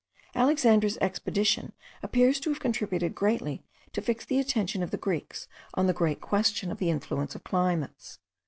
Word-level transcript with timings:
Alexander's 0.33 0.97
expedition 0.97 1.73
appears 2.01 2.39
to 2.39 2.49
have 2.49 2.59
contributed 2.59 3.13
greatly 3.13 3.63
to 3.93 4.01
fix 4.01 4.25
the 4.25 4.39
attention 4.39 4.81
of 4.81 4.89
the 4.89 4.97
Greeks 4.97 5.47
on 5.75 5.85
the 5.85 5.93
great 5.93 6.19
question 6.19 6.71
of 6.71 6.79
the 6.79 6.89
influence 6.89 7.35
of 7.35 7.43
climates. 7.43 8.17